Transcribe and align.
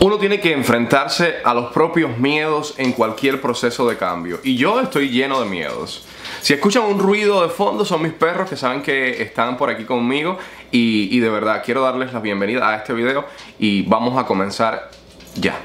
Uno 0.00 0.16
tiene 0.16 0.38
que 0.38 0.52
enfrentarse 0.52 1.38
a 1.42 1.52
los 1.52 1.72
propios 1.72 2.16
miedos 2.18 2.74
en 2.78 2.92
cualquier 2.92 3.40
proceso 3.40 3.88
de 3.88 3.96
cambio. 3.96 4.38
Y 4.44 4.54
yo 4.56 4.80
estoy 4.80 5.08
lleno 5.08 5.40
de 5.40 5.46
miedos. 5.46 6.06
Si 6.40 6.54
escuchan 6.54 6.84
un 6.84 7.00
ruido 7.00 7.42
de 7.42 7.48
fondo 7.48 7.84
son 7.84 8.02
mis 8.02 8.12
perros 8.12 8.48
que 8.48 8.56
saben 8.56 8.80
que 8.80 9.20
están 9.20 9.56
por 9.56 9.70
aquí 9.70 9.84
conmigo. 9.84 10.38
Y, 10.70 11.18
de 11.18 11.28
verdad 11.28 11.62
quiero 11.64 11.82
darles 11.82 12.12
la 12.12 12.20
bienvenida 12.20 12.68
a 12.68 12.76
este 12.76 12.92
video 12.92 13.24
y 13.58 13.82
vamos 13.82 14.16
a 14.16 14.24
comenzar 14.24 14.88
ya. 15.34 15.58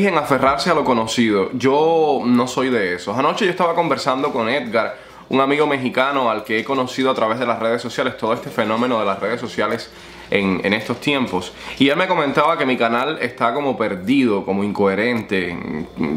Eligen 0.00 0.16
aferrarse 0.16 0.70
a 0.70 0.74
lo 0.74 0.82
conocido. 0.82 1.50
Yo 1.52 2.22
no 2.24 2.46
soy 2.46 2.70
de 2.70 2.94
esos. 2.94 3.18
Anoche 3.18 3.44
yo 3.44 3.50
estaba 3.50 3.74
conversando 3.74 4.32
con 4.32 4.48
Edgar, 4.48 4.96
un 5.28 5.42
amigo 5.42 5.66
mexicano 5.66 6.30
al 6.30 6.42
que 6.42 6.58
he 6.58 6.64
conocido 6.64 7.10
a 7.10 7.14
través 7.14 7.38
de 7.38 7.44
las 7.44 7.58
redes 7.58 7.82
sociales, 7.82 8.16
todo 8.16 8.32
este 8.32 8.48
fenómeno 8.48 8.98
de 8.98 9.04
las 9.04 9.20
redes 9.20 9.42
sociales 9.42 9.90
en, 10.30 10.62
en 10.64 10.72
estos 10.72 11.02
tiempos. 11.02 11.52
Y 11.78 11.90
él 11.90 11.98
me 11.98 12.08
comentaba 12.08 12.56
que 12.56 12.64
mi 12.64 12.78
canal 12.78 13.18
está 13.20 13.52
como 13.52 13.76
perdido, 13.76 14.42
como 14.42 14.64
incoherente, 14.64 15.54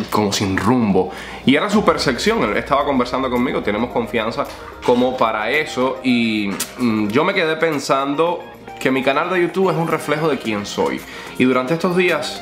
como 0.09 0.31
sin 0.31 0.56
rumbo. 0.56 1.12
Y 1.45 1.58
era 1.58 1.70
su 1.70 1.84
percepción. 1.84 2.42
Él 2.45 2.56
estaba 2.56 2.86
conversando 2.86 3.30
conmigo, 3.30 3.62
tenemos 3.62 3.90
confianza 3.90 4.45
como 4.86 5.18
para 5.18 5.52
eso. 5.52 5.97
Y 6.06 6.52
mm, 6.78 7.09
yo 7.09 7.25
me 7.25 7.34
quedé 7.34 7.58
pensando 7.58 8.40
que 8.80 8.92
mi 8.92 9.03
canal 9.03 9.30
de 9.30 9.42
YouTube 9.42 9.72
es 9.72 9.75
un 9.75 9.90
reflejo 9.90 10.30
de 10.30 10.40
quién 10.40 10.66
soy. 10.66 11.02
Y 11.38 11.44
durante 11.44 11.73
estos 11.73 11.97
días 11.97 12.42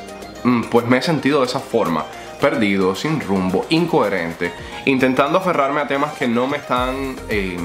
pues 0.70 0.86
me 0.86 0.98
he 0.98 1.02
sentido 1.02 1.40
de 1.40 1.46
esa 1.46 1.60
forma, 1.60 2.04
perdido, 2.40 2.94
sin 2.94 3.20
rumbo, 3.20 3.66
incoherente, 3.70 4.52
intentando 4.86 5.38
aferrarme 5.38 5.80
a 5.80 5.86
temas 5.86 6.14
que 6.14 6.26
no 6.26 6.46
me 6.46 6.58
están 6.58 7.16
eh, 7.28 7.56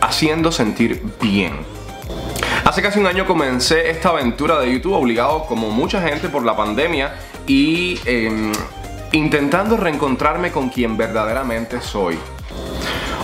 haciendo 0.00 0.50
sentir 0.50 1.02
bien. 1.20 1.54
Hace 2.64 2.82
casi 2.82 2.98
un 2.98 3.06
año 3.06 3.26
comencé 3.26 3.90
esta 3.90 4.08
aventura 4.08 4.58
de 4.58 4.72
YouTube 4.72 4.94
obligado 4.94 5.46
como 5.46 5.70
mucha 5.70 6.02
gente 6.02 6.28
por 6.28 6.44
la 6.44 6.56
pandemia 6.56 7.14
y 7.46 8.00
em, 8.04 8.52
intentando 9.12 9.76
reencontrarme 9.76 10.50
con 10.50 10.68
quien 10.68 10.96
verdaderamente 10.96 11.80
soy. 11.80 12.18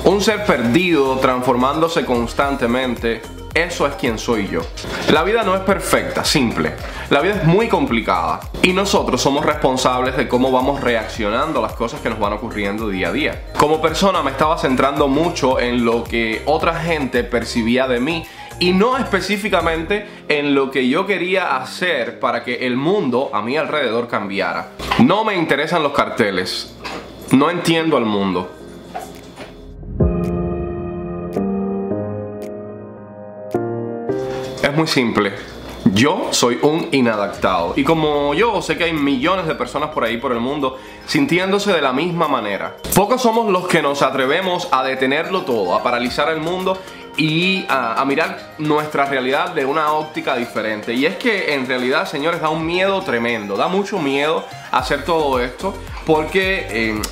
Un 0.04 0.20
ser 0.20 0.44
perdido, 0.44 1.16
transformándose 1.19 2.04
constantemente, 2.04 3.22
eso 3.54 3.86
es 3.86 3.94
quien 3.94 4.18
soy 4.18 4.48
yo. 4.48 4.62
La 5.10 5.22
vida 5.22 5.42
no 5.42 5.54
es 5.54 5.60
perfecta, 5.60 6.24
simple. 6.24 6.72
La 7.10 7.20
vida 7.20 7.34
es 7.34 7.44
muy 7.44 7.68
complicada 7.68 8.40
y 8.62 8.72
nosotros 8.72 9.20
somos 9.20 9.44
responsables 9.44 10.16
de 10.16 10.26
cómo 10.26 10.50
vamos 10.50 10.80
reaccionando 10.80 11.58
a 11.58 11.62
las 11.62 11.74
cosas 11.74 12.00
que 12.00 12.08
nos 12.08 12.18
van 12.18 12.32
ocurriendo 12.32 12.88
día 12.88 13.08
a 13.08 13.12
día. 13.12 13.44
Como 13.58 13.82
persona 13.82 14.22
me 14.22 14.30
estaba 14.30 14.56
centrando 14.56 15.08
mucho 15.08 15.60
en 15.60 15.84
lo 15.84 16.02
que 16.02 16.42
otra 16.46 16.80
gente 16.80 17.24
percibía 17.24 17.86
de 17.86 18.00
mí 18.00 18.24
y 18.58 18.72
no 18.72 18.96
específicamente 18.96 20.06
en 20.28 20.54
lo 20.54 20.70
que 20.70 20.88
yo 20.88 21.06
quería 21.06 21.56
hacer 21.56 22.20
para 22.20 22.44
que 22.44 22.66
el 22.66 22.76
mundo 22.76 23.30
a 23.34 23.42
mi 23.42 23.56
alrededor 23.56 24.08
cambiara. 24.08 24.70
No 24.98 25.24
me 25.24 25.34
interesan 25.34 25.82
los 25.82 25.92
carteles. 25.92 26.74
No 27.32 27.50
entiendo 27.50 27.96
al 27.96 28.04
mundo. 28.04 28.61
Es 34.72 34.78
muy 34.78 34.87
simple. 34.87 35.34
Yo 35.93 36.28
soy 36.31 36.59
un 36.62 36.88
inadaptado. 36.93 37.75
Y 37.77 37.84
como 37.84 38.33
yo, 38.33 38.62
sé 38.62 38.78
que 38.78 38.84
hay 38.84 38.94
millones 38.94 39.47
de 39.47 39.55
personas 39.55 39.91
por 39.91 40.03
ahí 40.03 40.16
por 40.16 40.33
el 40.33 40.41
mundo 40.41 40.78
sintiéndose 41.05 41.75
de 41.75 41.83
la 41.83 41.93
misma 41.93 42.27
manera. 42.27 42.78
Pocos 42.94 43.21
somos 43.21 43.50
los 43.53 43.69
que 43.69 43.83
nos 43.83 44.00
atrevemos 44.00 44.69
a 44.71 44.83
detenerlo 44.83 45.43
todo, 45.43 45.75
a 45.75 45.83
paralizar 45.83 46.31
el 46.31 46.41
mundo 46.41 46.78
y 47.19 47.66
a, 47.69 48.03
mirar 48.06 48.55
nuestra 48.56 49.05
realidad 49.05 49.50
de 49.50 49.66
una 49.66 49.93
óptica 49.93 50.37
diferente. 50.37 50.94
Y 50.94 51.04
es 51.04 51.16
que 51.16 51.53
en 51.53 51.66
realidad, 51.66 52.09
señores, 52.09 52.41
da 52.41 52.49
un 52.49 52.65
miedo 52.65 53.03
tremendo, 53.03 53.59
da 53.59 53.69
mucho 53.69 53.99
miedo 53.99 54.47
hacer 54.71 55.04
todo 55.04 55.39
esto 55.39 55.75
porque... 56.06 56.66
Eh, 56.71 57.03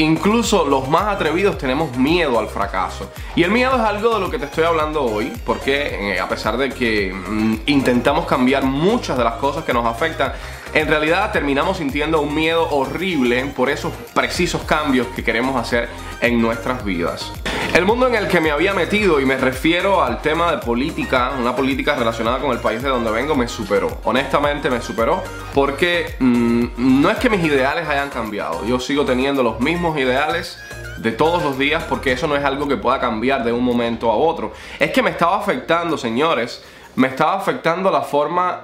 Incluso 0.00 0.64
los 0.64 0.88
más 0.88 1.08
atrevidos 1.08 1.58
tenemos 1.58 1.94
miedo 1.94 2.38
al 2.38 2.48
fracaso. 2.48 3.10
Y 3.36 3.42
el 3.42 3.50
miedo 3.50 3.74
es 3.76 3.82
algo 3.82 4.14
de 4.14 4.20
lo 4.20 4.30
que 4.30 4.38
te 4.38 4.46
estoy 4.46 4.64
hablando 4.64 5.02
hoy, 5.02 5.30
porque 5.44 6.14
eh, 6.14 6.18
a 6.20 6.26
pesar 6.26 6.56
de 6.56 6.70
que 6.70 7.12
mm, 7.12 7.54
intentamos 7.66 8.24
cambiar 8.24 8.64
muchas 8.64 9.18
de 9.18 9.24
las 9.24 9.34
cosas 9.34 9.62
que 9.64 9.74
nos 9.74 9.84
afectan, 9.84 10.32
en 10.74 10.88
realidad 10.88 11.32
terminamos 11.32 11.78
sintiendo 11.78 12.20
un 12.20 12.34
miedo 12.34 12.68
horrible 12.70 13.44
por 13.56 13.70
esos 13.70 13.92
precisos 14.14 14.62
cambios 14.62 15.06
que 15.08 15.24
queremos 15.24 15.56
hacer 15.56 15.88
en 16.20 16.40
nuestras 16.40 16.84
vidas. 16.84 17.32
El 17.74 17.84
mundo 17.84 18.08
en 18.08 18.16
el 18.16 18.26
que 18.26 18.40
me 18.40 18.50
había 18.50 18.74
metido, 18.74 19.20
y 19.20 19.24
me 19.24 19.36
refiero 19.36 20.02
al 20.02 20.20
tema 20.20 20.50
de 20.50 20.58
política, 20.58 21.32
una 21.38 21.54
política 21.54 21.94
relacionada 21.94 22.38
con 22.40 22.50
el 22.50 22.58
país 22.58 22.82
de 22.82 22.88
donde 22.88 23.10
vengo, 23.10 23.36
me 23.36 23.46
superó. 23.46 24.00
Honestamente 24.04 24.68
me 24.70 24.82
superó 24.82 25.22
porque 25.54 26.16
mm, 26.18 26.64
no 26.76 27.10
es 27.10 27.18
que 27.18 27.30
mis 27.30 27.44
ideales 27.44 27.88
hayan 27.88 28.10
cambiado. 28.10 28.66
Yo 28.66 28.80
sigo 28.80 29.04
teniendo 29.04 29.42
los 29.42 29.60
mismos 29.60 29.96
ideales 29.98 30.58
de 30.98 31.12
todos 31.12 31.42
los 31.42 31.58
días 31.58 31.84
porque 31.84 32.12
eso 32.12 32.26
no 32.26 32.36
es 32.36 32.44
algo 32.44 32.68
que 32.68 32.76
pueda 32.76 33.00
cambiar 33.00 33.44
de 33.44 33.52
un 33.52 33.64
momento 33.64 34.10
a 34.10 34.16
otro. 34.16 34.52
Es 34.78 34.90
que 34.90 35.02
me 35.02 35.10
estaba 35.10 35.38
afectando, 35.38 35.96
señores, 35.96 36.62
me 36.96 37.08
estaba 37.08 37.34
afectando 37.34 37.90
la 37.90 38.02
forma 38.02 38.62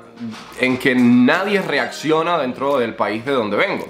en 0.60 0.78
que 0.78 0.94
nadie 0.94 1.60
reacciona 1.62 2.38
dentro 2.38 2.78
del 2.78 2.94
país 2.94 3.24
de 3.24 3.32
donde 3.32 3.56
vengo. 3.56 3.86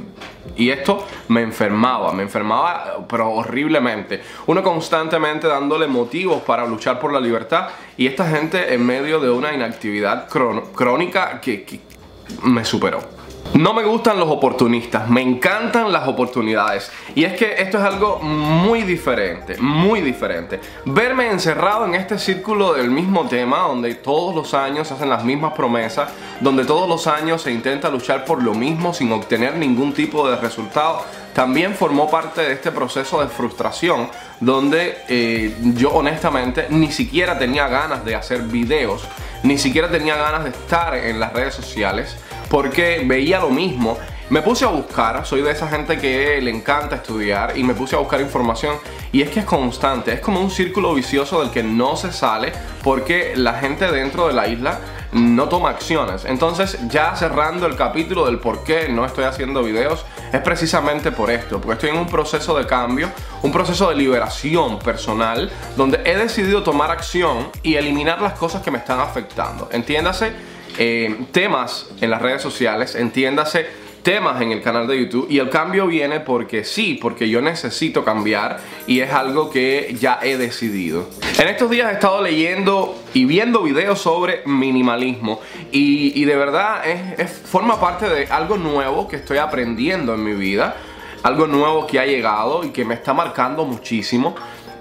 Y 0.56 0.70
esto 0.70 1.06
me 1.28 1.42
enfermaba, 1.42 2.12
me 2.12 2.22
enfermaba 2.22 3.04
pero 3.08 3.30
horriblemente. 3.30 4.22
Uno 4.46 4.62
constantemente 4.62 5.46
dándole 5.46 5.86
motivos 5.86 6.42
para 6.42 6.66
luchar 6.66 6.98
por 6.98 7.12
la 7.12 7.20
libertad 7.20 7.69
y 7.96 8.06
esta 8.06 8.28
gente 8.28 8.72
en 8.72 8.84
medio 8.84 9.20
de 9.20 9.30
una 9.30 9.52
inactividad 9.52 10.28
crónica 10.28 11.41
que 11.41 11.80
me 12.42 12.64
superó. 12.64 13.16
No 13.54 13.72
me 13.72 13.84
gustan 13.84 14.18
los 14.18 14.28
oportunistas, 14.28 15.08
me 15.08 15.22
encantan 15.22 15.90
las 15.90 16.06
oportunidades. 16.06 16.90
Y 17.14 17.24
es 17.24 17.34
que 17.34 17.54
esto 17.58 17.78
es 17.78 17.84
algo 17.84 18.18
muy 18.18 18.82
diferente, 18.82 19.56
muy 19.58 20.02
diferente. 20.02 20.60
Verme 20.84 21.30
encerrado 21.30 21.87
en 21.87 21.94
este 21.94 22.19
círculo 22.19 22.75
del 22.75 22.90
mismo 22.90 23.26
tema, 23.26 23.60
donde 23.60 23.94
todos 23.94 24.34
los 24.34 24.52
años 24.52 24.88
se 24.88 24.94
hacen 24.94 25.08
las 25.08 25.25
mismas 25.25 25.54
promesas, 25.54 26.10
donde 26.40 26.64
todos 26.64 26.88
los 26.88 27.06
años 27.06 27.43
se 27.43 27.52
intenta 27.52 27.88
luchar 27.88 28.25
por 28.25 28.43
lo 28.43 28.52
mismo 28.52 28.93
sin 28.93 29.10
obtener 29.12 29.56
ningún 29.56 29.94
tipo 29.94 30.28
de 30.28 30.37
resultado, 30.37 31.02
también 31.32 31.75
formó 31.75 32.10
parte 32.10 32.42
de 32.42 32.52
este 32.52 32.72
proceso 32.72 33.20
de 33.20 33.28
frustración, 33.28 34.08
donde 34.40 34.99
eh, 35.08 35.54
yo 35.75 35.90
honestamente 35.90 36.66
ni 36.70 36.90
siquiera 36.90 37.38
tenía 37.38 37.69
ganas 37.69 38.04
de 38.04 38.14
hacer 38.14 38.42
videos, 38.42 39.06
ni 39.42 39.58
siquiera 39.58 39.90
tenía 39.90 40.16
ganas 40.16 40.44
de 40.44 40.50
estar 40.50 40.94
en 40.94 41.20
las 41.20 41.32
redes 41.32 41.54
sociales 41.54 42.16
porque 42.48 43.02
veía 43.04 43.40
lo 43.40 43.50
mismo 43.50 43.96
me 44.28 44.43
puse 44.43 44.64
a 44.64 44.69
buscar, 44.69 45.25
soy 45.25 45.43
de 45.43 45.52
esa 45.52 45.69
gente 45.69 45.98
que 45.98 46.40
le 46.40 46.50
encanta 46.50 46.96
estudiar 46.96 47.56
y 47.56 47.62
me 47.62 47.75
puse 47.75 47.94
a 47.94 48.00
buscar 48.00 48.20
información 48.20 48.75
y 49.12 49.22
es 49.22 49.31
que 49.31 49.38
es 49.38 49.46
constante, 49.46 50.12
es 50.12 50.20
como 50.20 50.40
un 50.40 50.50
círculo 50.50 50.93
vicioso 50.94 51.40
del 51.43 51.50
que 51.52 51.62
no 51.62 51.94
se 51.94 52.12
sale 52.12 52.52
porque 52.82 53.34
la 53.37 53.54
gente 53.54 53.88
dentro 53.93 54.26
de 54.26 54.34
la 54.34 54.48
isla 54.48 54.81
no 55.12 55.48
toma 55.48 55.70
acciones. 55.70 56.25
Entonces 56.25 56.76
ya 56.88 57.14
cerrando 57.14 57.66
el 57.66 57.76
capítulo 57.76 58.26
del 58.26 58.40
por 58.40 58.64
qué 58.64 58.88
no 58.88 59.04
estoy 59.06 59.25
haciendo 59.25 59.62
videos, 59.62 60.04
es 60.32 60.40
precisamente 60.40 61.12
por 61.12 61.31
esto, 61.31 61.60
porque 61.60 61.75
estoy 61.75 61.90
en 61.90 61.99
un 61.99 62.08
proceso 62.08 62.58
de 62.58 62.66
cambio, 62.66 63.08
un 63.42 63.52
proceso 63.52 63.90
de 63.90 63.94
liberación 63.94 64.81
personal, 64.81 65.52
donde 65.76 66.00
he 66.04 66.16
decidido 66.16 66.64
tomar 66.64 66.90
acción 66.90 67.49
y 67.62 67.76
eliminar 67.76 68.20
las 68.20 68.32
cosas 68.32 68.60
que 68.60 68.72
me 68.72 68.78
están 68.78 68.99
afectando. 68.99 69.69
Entiéndase 69.70 70.56
eh, 70.78 71.17
temas 71.32 71.88
en 72.00 72.11
las 72.11 72.23
redes 72.23 72.43
sociales, 72.43 72.94
entiéndase 72.94 73.87
temas 74.06 74.40
en 74.40 74.52
el 74.52 74.62
canal 74.62 74.87
de 74.87 75.00
YouTube 75.00 75.26
y 75.28 75.40
el 75.40 75.50
cambio 75.50 75.88
viene 75.88 76.20
porque 76.20 76.62
sí, 76.62 76.96
porque 77.02 77.28
yo 77.28 77.40
necesito 77.40 78.05
cambiar 78.05 78.61
y 78.87 79.00
es 79.00 79.12
algo 79.12 79.50
que 79.50 79.96
ya 79.99 80.20
he 80.23 80.37
decidido. 80.37 81.08
En 81.40 81.49
estos 81.49 81.69
días 81.69 81.90
he 81.90 81.94
estado 81.94 82.23
leyendo 82.23 82.96
y 83.14 83.25
viendo 83.25 83.64
videos 83.64 84.00
sobre 84.00 84.43
minimalismo 84.46 85.40
y, 85.73 86.25
de 86.25 86.37
verdad 86.37 86.87
es, 86.87 87.32
forma 87.32 87.81
parte 87.81 88.08
de 88.08 88.26
algo 88.26 88.56
nuevo 88.56 89.08
que 89.08 89.17
estoy 89.17 89.38
aprendiendo 89.38 90.14
en 90.14 90.23
mi 90.23 90.34
vida, 90.34 90.76
algo 91.25 91.49
nuevo 91.49 91.88
que 91.88 91.99
ha 91.99 92.06
llegado 92.06 92.62
y 92.62 92.70
que 92.70 92.84
me 92.84 92.94
está 92.94 93.12
marcando 93.12 93.64
muchísimo. 93.64 94.37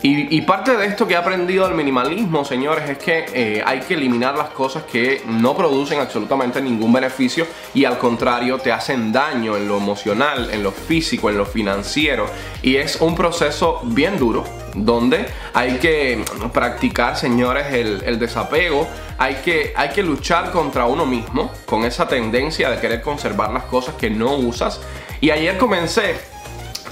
Y, 0.08 0.42
parte 0.42 0.78
de 0.78 0.86
esto 0.86 1.08
que 1.08 1.16
he 1.16 1.18
aprendido 1.18 1.66
del 1.66 1.74
minimalismo, 1.74 2.46
señores, 2.46 2.88
es 2.88 3.00
que 3.00 3.26
eh, 3.34 3.64
hay 3.66 3.80
que 3.80 3.96
eliminar 3.96 4.38
las 4.38 4.50
cosas 4.50 4.84
que 4.84 5.24
no 5.26 5.58
producen 5.58 6.00
absolutamente 6.00 6.62
ningún 6.62 6.94
beneficio 6.94 7.48
y 7.74 7.86
al 7.86 7.98
contrario 7.98 8.60
te 8.60 8.72
hacen 8.72 9.12
daño 9.12 9.58
en 9.58 9.68
lo 9.68 9.78
emocional, 9.78 10.52
en 10.52 10.62
lo 10.62 10.72
físico, 10.72 11.32
en 11.32 11.40
lo 11.40 11.46
financiero. 11.48 12.28
Y 12.62 12.76
es 12.76 13.02
un 13.02 13.16
proceso 13.16 13.82
bien 13.84 14.20
duro 14.20 14.44
donde 14.76 15.26
hay 15.56 15.78
que 15.78 16.24
practicar, 16.54 17.18
señores, 17.18 17.74
el, 17.74 18.04
el 18.06 18.20
desapego. 18.20 18.88
Hay 19.18 19.38
que, 19.44 19.74
hay 19.76 19.90
que 19.90 20.04
luchar 20.04 20.52
contra 20.52 20.86
uno 20.86 21.08
mismo 21.08 21.52
con 21.66 21.84
esa 21.84 22.08
tendencia 22.08 22.70
de 22.70 22.80
querer 22.80 23.02
conservar 23.02 23.52
las 23.52 23.64
cosas 23.64 23.96
que 23.96 24.12
no 24.12 24.36
usas. 24.36 24.82
Y 25.20 25.32
ayer 25.32 25.58
comencé 25.58 26.35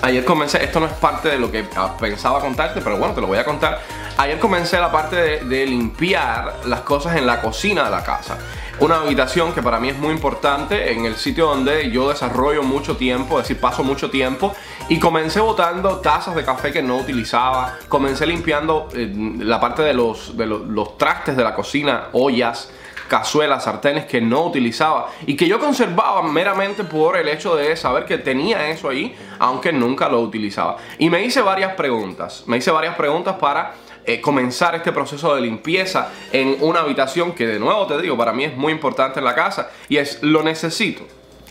ayer 0.03 0.25
comencé, 0.25 0.61
esto 0.63 0.81
no 0.81 0.85
es 0.85 0.94
parte 0.94 1.29
de 1.29 1.39
lo 1.39 1.50
que 1.50 1.65
pensaba 2.00 2.39
contarte, 2.41 2.81
pero 2.81 2.97
bueno, 2.97 3.15
te 3.15 3.21
lo 3.21 3.27
voy 3.27 3.38
a 3.38 3.45
contar. 3.45 3.81
Ayer 4.17 4.38
comencé 4.38 4.77
la 4.77 4.91
parte 4.91 5.44
de, 5.45 5.65
limpiar 5.65 6.57
las 6.65 6.81
cosas 6.81 7.15
en 7.15 7.25
la 7.25 7.41
cocina 7.41 7.85
de 7.85 7.89
la 7.89 8.03
casa. 8.03 8.38
Una 8.79 8.97
habitación 8.97 9.53
que 9.53 9.61
para 9.61 9.79
mí 9.79 9.89
es 9.89 9.97
muy 9.97 10.11
importante 10.11 10.91
en 10.91 11.05
el 11.05 11.15
sitio 11.15 11.47
donde 11.47 11.89
yo 11.89 12.09
desarrollo 12.09 12.63
mucho 12.63 12.97
tiempo, 12.97 13.39
es 13.39 13.47
decir, 13.47 13.61
paso 13.61 13.83
mucho 13.83 14.09
tiempo. 14.09 14.53
Y 14.89 15.00
comencé 15.00 15.39
botando 15.39 16.00
tazas 16.00 16.35
de 16.35 16.44
café 16.44 16.71
que 16.71 16.83
no 16.83 16.97
utilizaba. 16.97 17.77
Comencé 17.88 18.27
limpiando 18.27 18.89
eh, 18.94 19.11
la 19.39 19.59
parte 19.59 19.83
de 19.83 19.94
los, 19.94 20.35
de 20.35 20.45
los 20.45 20.97
trastes 20.97 21.38
de 21.38 21.44
la 21.44 21.55
cocina, 21.55 22.09
ollas 22.11 22.69
cazuelas, 23.07 23.63
sartenes 23.63 24.05
que 24.05 24.21
no 24.21 24.45
utilizaba 24.45 25.09
y 25.25 25.35
que 25.35 25.47
yo 25.47 25.59
conservaba 25.59 26.21
meramente 26.23 26.83
por 26.83 27.17
el 27.17 27.27
hecho 27.29 27.55
de 27.55 27.75
saber 27.75 28.05
que 28.05 28.17
tenía 28.17 28.69
eso 28.69 28.89
ahí, 28.89 29.15
aunque 29.39 29.71
nunca 29.71 30.09
lo 30.09 30.21
utilizaba. 30.21 30.77
Y 30.97 31.09
me 31.09 31.23
hice 31.23 31.41
varias 31.41 31.73
preguntas, 31.75 32.44
me 32.47 32.57
hice 32.57 32.71
varias 32.71 32.95
preguntas 32.95 33.35
para 33.39 33.73
eh, 34.05 34.19
comenzar 34.19 34.75
este 34.75 34.91
proceso 34.91 35.33
de 35.35 35.41
limpieza 35.41 36.09
en 36.31 36.57
una 36.59 36.81
habitación 36.81 37.31
que 37.31 37.47
de 37.47 37.59
nuevo 37.59 37.88
te 37.88 38.01
digo, 38.01 38.17
para 38.17 38.33
mí 38.33 38.44
es 38.44 38.55
muy 38.55 38.73
importante 38.73 39.19
en 39.19 39.25
la 39.25 39.35
casa 39.35 39.69
y 39.88 39.97
es 39.97 40.21
lo 40.21 40.44
necesito. 40.44 41.03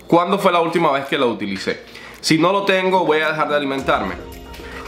¿Cuándo 0.06 0.38
fue 0.38 0.52
la 0.52 0.60
última 0.60 0.92
vez 0.92 1.06
que 1.06 1.16
lo 1.16 1.28
utilicé? 1.28 1.80
Si 2.20 2.38
no 2.38 2.52
lo 2.52 2.64
tengo, 2.64 3.04
voy 3.06 3.20
a 3.20 3.28
dejar 3.28 3.48
de 3.48 3.56
alimentarme. 3.56 4.14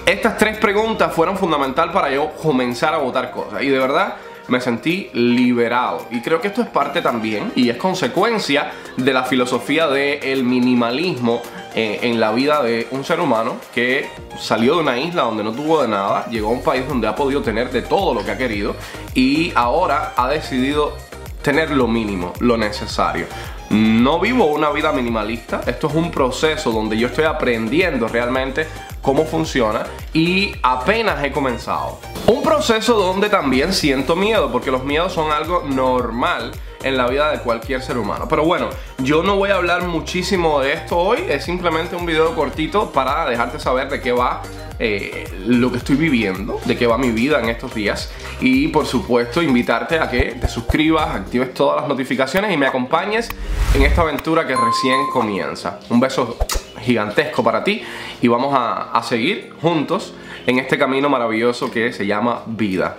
Estas 0.06 0.36
tres 0.36 0.58
preguntas 0.58 1.14
fueron 1.14 1.38
fundamental 1.38 1.90
para 1.90 2.10
yo 2.10 2.32
comenzar 2.42 2.92
a 2.92 2.98
votar 2.98 3.30
cosas 3.30 3.62
y 3.62 3.70
de 3.70 3.78
verdad 3.78 4.16
me 4.48 4.60
sentí 4.60 5.10
liberado. 5.12 6.06
Y 6.10 6.20
creo 6.20 6.40
que 6.40 6.48
esto 6.48 6.62
es 6.62 6.68
parte 6.68 7.00
también 7.00 7.52
y 7.54 7.70
es 7.70 7.76
consecuencia 7.76 8.72
de 8.96 9.12
la 9.12 9.24
filosofía 9.24 9.88
del 9.88 10.44
minimalismo 10.44 11.42
eh, 11.74 12.00
en 12.02 12.20
la 12.20 12.32
vida 12.32 12.62
de 12.62 12.86
un 12.90 13.04
ser 13.04 13.20
humano 13.20 13.56
que 13.74 14.08
salió 14.38 14.76
de 14.76 14.82
una 14.82 14.98
isla 14.98 15.22
donde 15.22 15.42
no 15.42 15.52
tuvo 15.52 15.82
de 15.82 15.88
nada, 15.88 16.26
llegó 16.26 16.48
a 16.48 16.52
un 16.52 16.62
país 16.62 16.86
donde 16.86 17.08
ha 17.08 17.14
podido 17.14 17.42
tener 17.42 17.70
de 17.70 17.82
todo 17.82 18.14
lo 18.14 18.24
que 18.24 18.30
ha 18.30 18.38
querido 18.38 18.76
y 19.14 19.52
ahora 19.54 20.12
ha 20.16 20.28
decidido 20.28 20.96
tener 21.42 21.70
lo 21.70 21.88
mínimo, 21.88 22.32
lo 22.40 22.56
necesario. 22.56 23.26
No 23.70 24.20
vivo 24.20 24.46
una 24.46 24.70
vida 24.70 24.92
minimalista, 24.92 25.62
esto 25.66 25.88
es 25.88 25.94
un 25.94 26.10
proceso 26.10 26.70
donde 26.70 26.96
yo 26.96 27.08
estoy 27.08 27.24
aprendiendo 27.24 28.06
realmente 28.08 28.66
cómo 29.04 29.26
funciona 29.26 29.84
y 30.12 30.52
apenas 30.62 31.22
he 31.22 31.30
comenzado. 31.30 32.00
Un 32.26 32.42
proceso 32.42 32.94
donde 32.94 33.28
también 33.28 33.74
siento 33.74 34.16
miedo, 34.16 34.50
porque 34.50 34.70
los 34.70 34.82
miedos 34.82 35.12
son 35.12 35.30
algo 35.30 35.62
normal 35.68 36.52
en 36.82 36.96
la 36.96 37.06
vida 37.06 37.30
de 37.30 37.38
cualquier 37.38 37.82
ser 37.82 37.98
humano. 37.98 38.26
Pero 38.28 38.44
bueno, 38.44 38.70
yo 38.98 39.22
no 39.22 39.36
voy 39.36 39.50
a 39.50 39.56
hablar 39.56 39.86
muchísimo 39.86 40.60
de 40.60 40.72
esto 40.72 40.96
hoy, 40.96 41.18
es 41.28 41.44
simplemente 41.44 41.96
un 41.96 42.06
video 42.06 42.34
cortito 42.34 42.92
para 42.92 43.28
dejarte 43.28 43.60
saber 43.60 43.90
de 43.90 44.00
qué 44.00 44.12
va 44.12 44.42
eh, 44.78 45.30
lo 45.46 45.70
que 45.70 45.78
estoy 45.78 45.96
viviendo, 45.96 46.58
de 46.64 46.76
qué 46.76 46.86
va 46.86 46.96
mi 46.96 47.10
vida 47.10 47.40
en 47.40 47.50
estos 47.50 47.74
días. 47.74 48.10
Y 48.40 48.68
por 48.68 48.86
supuesto, 48.86 49.42
invitarte 49.42 49.98
a 49.98 50.08
que 50.08 50.36
te 50.40 50.48
suscribas, 50.48 51.14
actives 51.14 51.52
todas 51.52 51.82
las 51.82 51.88
notificaciones 51.88 52.52
y 52.52 52.56
me 52.56 52.66
acompañes 52.66 53.28
en 53.74 53.82
esta 53.82 54.00
aventura 54.00 54.46
que 54.46 54.56
recién 54.56 55.06
comienza. 55.12 55.78
Un 55.90 56.00
beso 56.00 56.38
gigantesco 56.84 57.42
para 57.42 57.64
ti 57.64 57.82
y 58.20 58.28
vamos 58.28 58.54
a, 58.54 58.92
a 58.92 59.02
seguir 59.02 59.52
juntos 59.60 60.14
en 60.46 60.58
este 60.58 60.78
camino 60.78 61.08
maravilloso 61.08 61.70
que 61.70 61.92
se 61.92 62.06
llama 62.06 62.42
vida. 62.46 62.98